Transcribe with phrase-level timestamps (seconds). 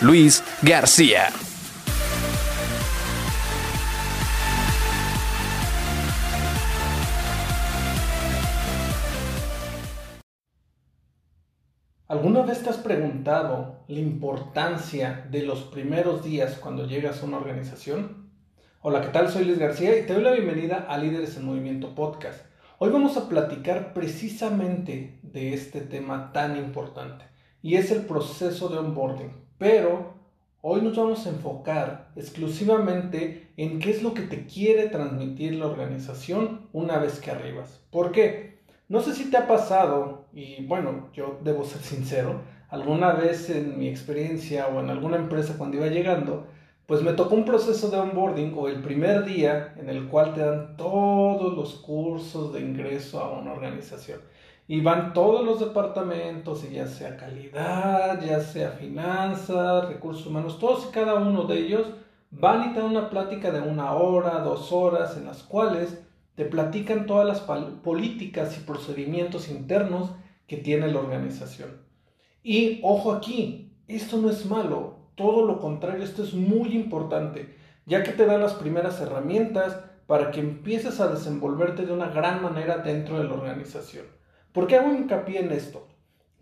[0.00, 1.28] Luis García.
[12.08, 17.38] ¿Alguna vez te has preguntado la importancia de los primeros días cuando llegas a una
[17.38, 18.30] organización?
[18.82, 19.30] Hola, ¿qué tal?
[19.30, 22.44] Soy Luis García y te doy la bienvenida a Líderes en Movimiento Podcast.
[22.78, 27.24] Hoy vamos a platicar precisamente de este tema tan importante
[27.62, 29.43] y es el proceso de onboarding.
[29.58, 30.14] Pero
[30.60, 35.66] hoy nos vamos a enfocar exclusivamente en qué es lo que te quiere transmitir la
[35.66, 37.80] organización una vez que arribas.
[37.90, 38.58] ¿Por qué?
[38.88, 43.78] No sé si te ha pasado, y bueno, yo debo ser sincero, alguna vez en
[43.78, 46.46] mi experiencia o en alguna empresa cuando iba llegando,
[46.86, 50.40] pues me tocó un proceso de onboarding o el primer día en el cual te
[50.40, 54.20] dan todos los cursos de ingreso a una organización.
[54.66, 60.86] Y van todos los departamentos, y ya sea calidad, ya sea finanzas, recursos humanos, todos
[60.88, 61.86] y cada uno de ellos
[62.30, 65.98] van y te dan una plática de una hora, dos horas, en las cuales
[66.34, 67.40] te platican todas las
[67.82, 70.10] políticas y procedimientos internos
[70.46, 71.82] que tiene la organización.
[72.42, 77.54] Y ojo aquí, esto no es malo, todo lo contrario, esto es muy importante,
[77.86, 82.42] ya que te da las primeras herramientas para que empieces a desenvolverte de una gran
[82.42, 84.06] manera dentro de la organización.
[84.54, 85.88] ¿Por qué hago hincapié en esto?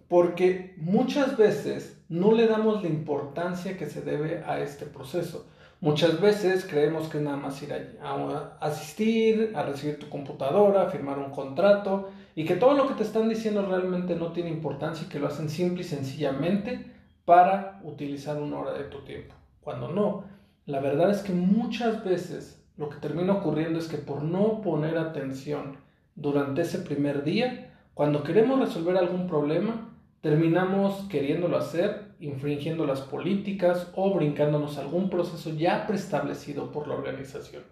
[0.07, 5.47] Porque muchas veces no le damos la importancia que se debe a este proceso.
[5.81, 11.19] Muchas veces creemos que nada más ir a, asistir, a recibir tu computadora, a firmar
[11.19, 15.09] un contrato y que todo lo que te están diciendo realmente no tiene importancia y
[15.09, 16.93] que lo hacen simple y sencillamente
[17.25, 19.35] para utilizar una hora de tu tiempo.
[19.63, 20.25] Cuando no,
[20.67, 24.99] la verdad es que muchas veces lo que termina ocurriendo es que por no poner
[24.99, 25.79] atención
[26.15, 33.91] durante ese primer día, cuando queremos resolver algún problema, terminamos queriéndolo hacer, infringiendo las políticas
[33.95, 37.63] o brincándonos algún proceso ya preestablecido por la organización.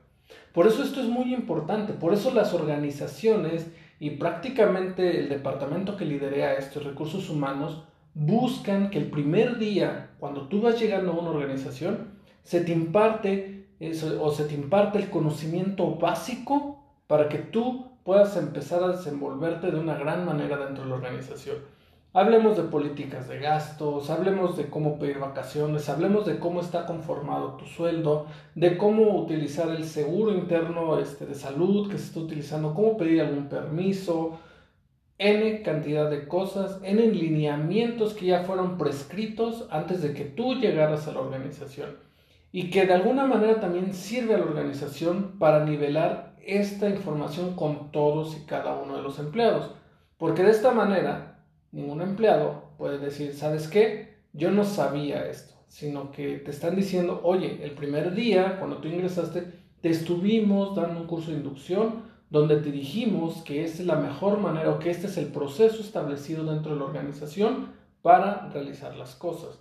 [0.52, 6.04] Por eso esto es muy importante, por eso las organizaciones y prácticamente el departamento que
[6.04, 11.30] lidera estos recursos humanos buscan que el primer día, cuando tú vas llegando a una
[11.30, 13.68] organización, se te imparte
[14.20, 19.78] o se te imparte el conocimiento básico para que tú puedas empezar a desenvolverte de
[19.78, 21.58] una gran manera dentro de la organización.
[22.12, 27.52] Hablemos de políticas de gastos, hablemos de cómo pedir vacaciones, hablemos de cómo está conformado
[27.52, 28.26] tu sueldo,
[28.56, 33.20] de cómo utilizar el seguro interno este, de salud que se está utilizando, cómo pedir
[33.20, 34.40] algún permiso,
[35.16, 41.06] N cantidad de cosas, N lineamientos que ya fueron prescritos antes de que tú llegaras
[41.06, 42.09] a la organización
[42.52, 47.92] y que de alguna manera también sirve a la organización para nivelar esta información con
[47.92, 49.70] todos y cada uno de los empleados.
[50.18, 54.18] Porque de esta manera, ningún empleado puede decir, ¿sabes qué?
[54.32, 58.88] Yo no sabía esto, sino que te están diciendo, oye, el primer día, cuando tú
[58.88, 59.44] ingresaste,
[59.80, 64.38] te estuvimos dando un curso de inducción donde te dijimos que esta es la mejor
[64.38, 67.72] manera o que este es el proceso establecido dentro de la organización
[68.02, 69.58] para realizar las cosas.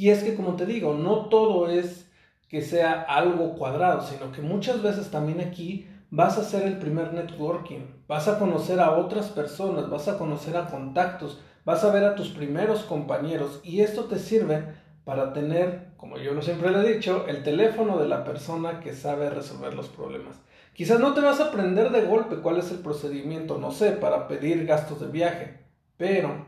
[0.00, 2.10] Y es que, como te digo, no todo es
[2.48, 7.12] que sea algo cuadrado, sino que muchas veces también aquí vas a hacer el primer
[7.12, 12.04] networking, vas a conocer a otras personas, vas a conocer a contactos, vas a ver
[12.04, 14.72] a tus primeros compañeros y esto te sirve
[15.04, 19.28] para tener, como yo siempre le he dicho, el teléfono de la persona que sabe
[19.28, 20.34] resolver los problemas.
[20.72, 24.28] Quizás no te vas a aprender de golpe cuál es el procedimiento, no sé, para
[24.28, 25.58] pedir gastos de viaje,
[25.98, 26.46] pero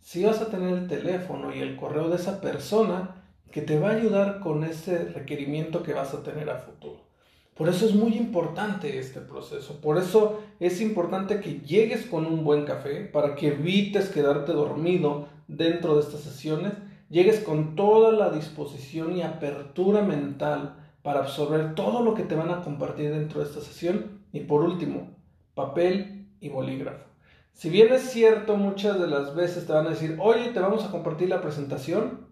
[0.00, 3.90] sí vas a tener el teléfono y el correo de esa persona que te va
[3.90, 7.08] a ayudar con ese requerimiento que vas a tener a futuro.
[7.54, 12.44] Por eso es muy importante este proceso, por eso es importante que llegues con un
[12.44, 16.74] buen café para que evites quedarte dormido dentro de estas sesiones,
[17.10, 22.50] llegues con toda la disposición y apertura mental para absorber todo lo que te van
[22.50, 24.20] a compartir dentro de esta sesión.
[24.32, 25.16] Y por último,
[25.54, 27.07] papel y bolígrafo.
[27.58, 30.84] Si bien es cierto, muchas de las veces te van a decir, oye, te vamos
[30.84, 32.28] a compartir la presentación,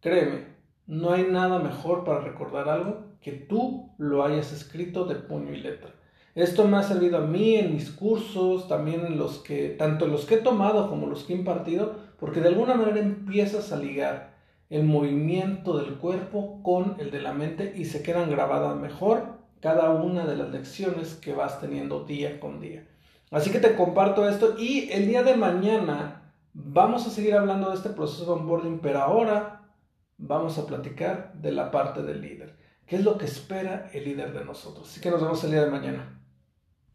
[0.00, 0.44] créeme,
[0.88, 5.60] no hay nada mejor para recordar algo que tú lo hayas escrito de puño y
[5.60, 5.92] letra.
[6.34, 10.24] Esto me ha servido a mí en mis cursos, también en los que, tanto los
[10.24, 14.34] que he tomado como los que he impartido, porque de alguna manera empiezas a ligar
[14.68, 19.90] el movimiento del cuerpo con el de la mente y se quedan grabadas mejor cada
[19.90, 22.89] una de las lecciones que vas teniendo día con día.
[23.30, 27.76] Así que te comparto esto y el día de mañana vamos a seguir hablando de
[27.76, 29.72] este proceso de onboarding, pero ahora
[30.18, 32.58] vamos a platicar de la parte del líder.
[32.86, 34.90] ¿Qué es lo que espera el líder de nosotros?
[34.90, 36.19] Así que nos vemos el día de mañana.